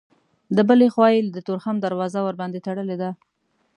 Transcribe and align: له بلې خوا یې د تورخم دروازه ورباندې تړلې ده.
له 0.55 0.61
بلې 0.69 0.87
خوا 0.93 1.07
یې 1.13 1.21
د 1.35 1.37
تورخم 1.47 1.75
دروازه 1.79 2.19
ورباندې 2.23 2.63
تړلې 2.67 2.95
ده. 3.01 3.09